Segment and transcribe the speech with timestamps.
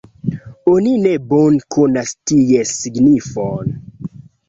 [0.71, 3.81] Oni ne bone konas ties signifon.